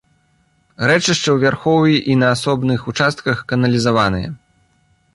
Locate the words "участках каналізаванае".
2.95-4.27